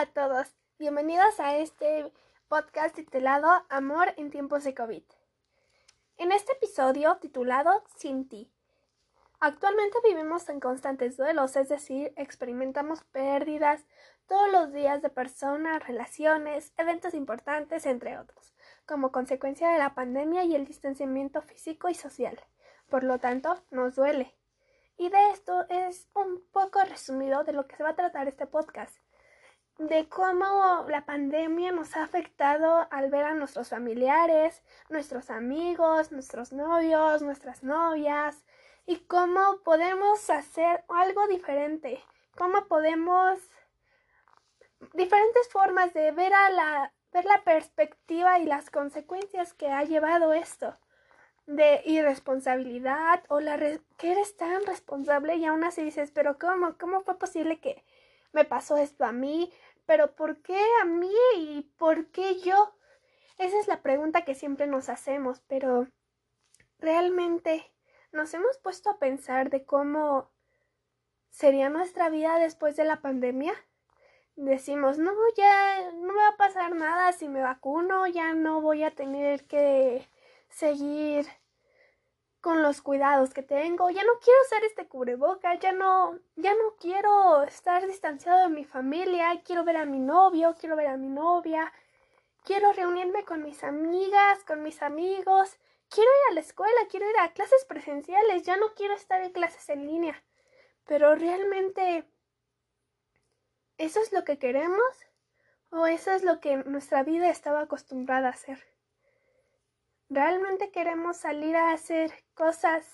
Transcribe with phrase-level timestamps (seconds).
[0.00, 2.10] a todos, bienvenidos a este
[2.48, 5.02] podcast titulado Amor en tiempos de COVID.
[6.16, 8.50] En este episodio titulado Sin ti.
[9.40, 13.84] Actualmente vivimos en constantes duelos, es decir, experimentamos pérdidas
[14.26, 18.54] todos los días de personas, relaciones, eventos importantes, entre otros,
[18.86, 22.40] como consecuencia de la pandemia y el distanciamiento físico y social.
[22.88, 24.34] Por lo tanto, nos duele.
[24.96, 28.46] Y de esto es un poco resumido de lo que se va a tratar este
[28.46, 28.96] podcast
[29.80, 36.52] de cómo la pandemia nos ha afectado al ver a nuestros familiares, nuestros amigos, nuestros
[36.52, 38.44] novios, nuestras novias
[38.84, 41.98] y cómo podemos hacer algo diferente,
[42.36, 43.38] cómo podemos
[44.92, 50.76] diferentes formas de ver la ver la perspectiva y las consecuencias que ha llevado esto
[51.46, 53.58] de irresponsabilidad o la
[53.96, 56.76] que eres tan responsable y aún así dices, pero ¿cómo?
[56.78, 57.82] ¿Cómo fue posible que
[58.32, 59.52] me pasó esto a mí?
[59.86, 62.74] Pero ¿por qué a mí y por qué yo?
[63.38, 65.88] Esa es la pregunta que siempre nos hacemos, pero
[66.78, 67.72] realmente
[68.12, 70.30] nos hemos puesto a pensar de cómo
[71.30, 73.54] sería nuestra vida después de la pandemia.
[74.36, 78.82] Decimos, no, ya no me va a pasar nada si me vacuno, ya no voy
[78.82, 80.08] a tener que
[80.48, 81.26] seguir
[82.40, 86.76] con los cuidados que tengo, ya no quiero usar este cubreboca, ya no, ya no
[86.78, 91.08] quiero estar distanciado de mi familia, quiero ver a mi novio, quiero ver a mi
[91.08, 91.72] novia,
[92.44, 95.58] quiero reunirme con mis amigas, con mis amigos,
[95.90, 99.32] quiero ir a la escuela, quiero ir a clases presenciales, ya no quiero estar en
[99.32, 100.22] clases en línea.
[100.86, 102.04] Pero realmente,
[103.76, 105.06] ¿eso es lo que queremos?
[105.70, 108.58] ¿O eso es lo que nuestra vida estaba acostumbrada a hacer?
[110.12, 112.84] ¿Realmente queremos salir a hacer cosas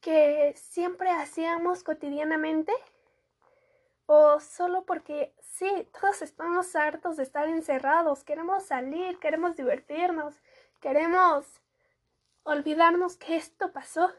[0.00, 2.72] que siempre hacíamos cotidianamente?
[4.06, 10.40] ¿O solo porque sí, todos estamos hartos de estar encerrados, queremos salir, queremos divertirnos,
[10.80, 11.60] queremos
[12.44, 14.12] olvidarnos que esto pasó?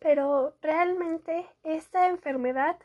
[0.00, 2.76] Pero realmente esta enfermedad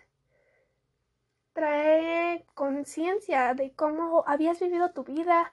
[1.54, 5.52] trae conciencia de cómo habías vivido tu vida,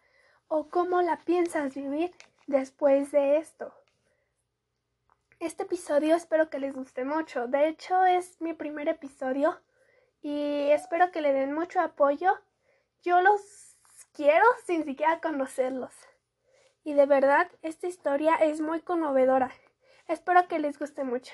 [0.50, 2.12] o cómo la piensas vivir
[2.48, 3.72] después de esto.
[5.38, 7.46] Este episodio espero que les guste mucho.
[7.46, 9.60] De hecho, es mi primer episodio
[10.22, 12.36] y espero que le den mucho apoyo.
[13.02, 13.78] Yo los
[14.12, 15.94] quiero sin siquiera conocerlos.
[16.82, 19.52] Y de verdad, esta historia es muy conmovedora.
[20.08, 21.32] Espero que les guste mucho.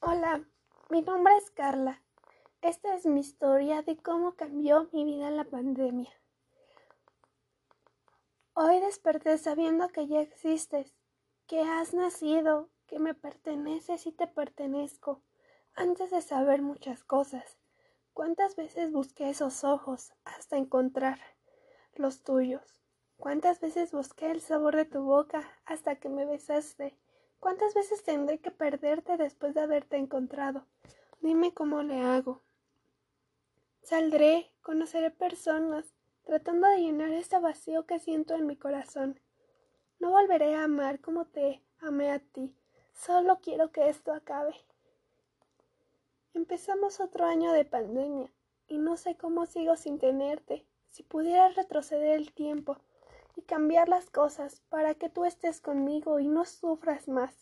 [0.00, 0.44] Hola,
[0.90, 2.02] mi nombre es Carla.
[2.62, 6.10] Esta es mi historia de cómo cambió mi vida la pandemia.
[8.54, 10.94] Hoy desperté sabiendo que ya existes,
[11.46, 15.22] que has nacido, que me perteneces y te pertenezco,
[15.74, 17.58] antes de saber muchas cosas.
[18.14, 21.20] ¿Cuántas veces busqué esos ojos hasta encontrar
[21.94, 22.80] los tuyos?
[23.18, 26.98] ¿Cuántas veces busqué el sabor de tu boca hasta que me besaste?
[27.38, 30.66] ¿Cuántas veces tendré que perderte después de haberte encontrado?
[31.20, 32.45] Dime cómo le hago.
[33.88, 39.20] Saldré, conoceré personas, tratando de llenar este vacío que siento en mi corazón.
[40.00, 42.52] No volveré a amar como te amé a ti.
[42.94, 44.56] Solo quiero que esto acabe.
[46.34, 48.28] Empezamos otro año de pandemia
[48.66, 50.66] y no sé cómo sigo sin tenerte.
[50.88, 52.78] Si pudiera retroceder el tiempo
[53.36, 57.36] y cambiar las cosas para que tú estés conmigo y no sufras más.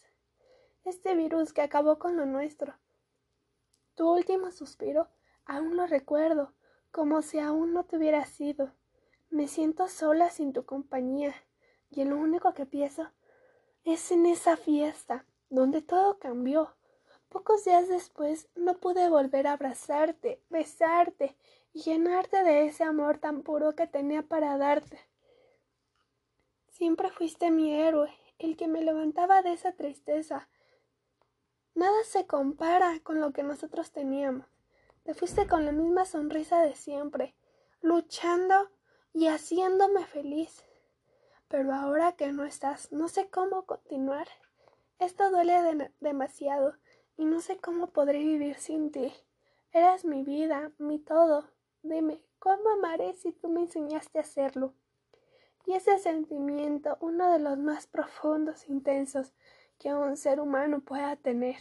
[0.84, 2.74] Este virus que acabó con lo nuestro.
[3.94, 5.08] Tu último suspiro
[5.46, 6.52] Aún lo recuerdo,
[6.90, 8.72] como si aún no te hubiera sido.
[9.30, 11.34] Me siento sola sin tu compañía,
[11.90, 13.10] y lo único que pienso
[13.84, 16.74] es en esa fiesta, donde todo cambió.
[17.28, 21.36] Pocos días después no pude volver a abrazarte, besarte
[21.72, 25.00] y llenarte de ese amor tan puro que tenía para darte.
[26.68, 30.48] Siempre fuiste mi héroe, el que me levantaba de esa tristeza.
[31.74, 34.53] Nada se compara con lo que nosotros teníamos.
[35.04, 37.34] Te fuiste con la misma sonrisa de siempre,
[37.82, 38.70] luchando
[39.12, 40.64] y haciéndome feliz.
[41.48, 44.26] Pero ahora que no estás, no sé cómo continuar.
[44.98, 46.78] Esto duele demasiado
[47.18, 49.12] y no sé cómo podré vivir sin ti.
[49.72, 51.50] Eras mi vida, mi todo.
[51.82, 54.72] Dime, ¿cómo amaré si tú me enseñaste a hacerlo?
[55.66, 59.34] Y ese sentimiento, uno de los más profundos e intensos
[59.78, 61.56] que un ser humano pueda tener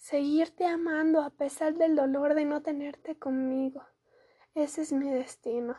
[0.00, 3.84] seguirte amando a pesar del dolor de no tenerte conmigo.
[4.54, 5.76] Ese es mi destino.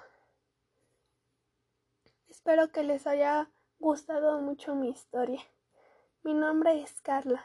[2.30, 5.42] Espero que les haya gustado mucho mi historia.
[6.22, 7.44] Mi nombre es Carla.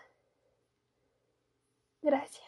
[2.02, 2.44] Gracias.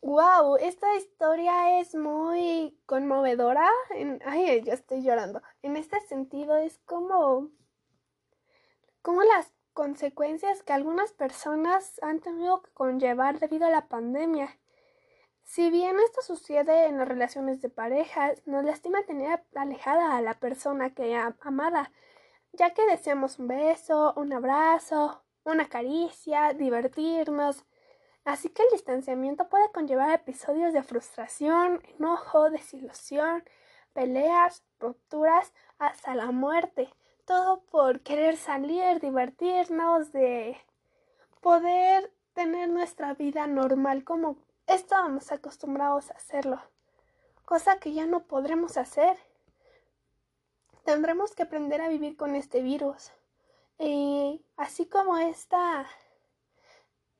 [0.00, 3.68] Wow, esta historia es muy conmovedora.
[3.90, 5.42] En, ay, yo estoy llorando.
[5.60, 7.50] En este sentido es como,
[9.02, 14.58] como las consecuencias que algunas personas han tenido que conllevar debido a la pandemia.
[15.42, 20.34] Si bien esto sucede en las relaciones de pareja, nos lastima tener alejada a la
[20.34, 21.92] persona que amada,
[22.52, 27.64] ya que deseamos un beso, un abrazo, una caricia, divertirnos.
[28.24, 33.42] Así que el distanciamiento puede conllevar episodios de frustración, enojo, desilusión,
[33.92, 36.92] peleas, rupturas, hasta la muerte.
[37.30, 40.56] Todo por querer salir, divertirnos, de
[41.40, 44.36] poder tener nuestra vida normal como
[44.66, 46.60] estábamos acostumbrados a hacerlo.
[47.44, 49.16] Cosa que ya no podremos hacer.
[50.84, 53.12] Tendremos que aprender a vivir con este virus.
[53.78, 55.86] Y así como esta,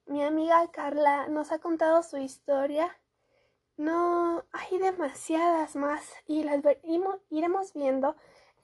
[0.06, 2.98] mi amiga Carla nos ha contado su historia,
[3.76, 8.16] no hay demasiadas más y las iremos viendo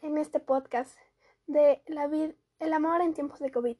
[0.02, 0.98] en este podcast
[1.46, 3.76] de la vida, el amor en tiempos de COVID.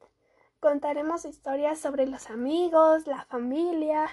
[0.61, 4.09] Contaremos historias sobre los amigos, la familia,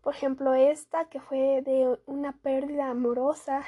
[0.00, 3.64] por ejemplo esta que fue de una pérdida amorosa,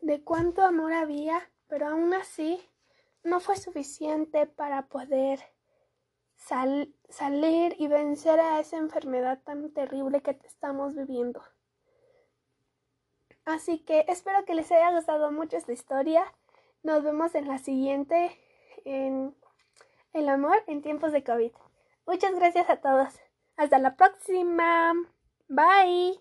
[0.00, 2.60] de cuánto amor había, pero aún así
[3.22, 5.40] no fue suficiente para poder
[6.36, 11.42] salir y vencer a esa enfermedad tan terrible que estamos viviendo.
[13.44, 16.24] Así que espero que les haya gustado mucho esta historia.
[16.82, 18.38] Nos vemos en la siguiente
[18.84, 19.34] en
[20.12, 21.52] El amor en tiempos de COVID.
[22.06, 23.20] Muchas gracias a todos.
[23.56, 24.94] Hasta la próxima.
[25.48, 26.20] Bye.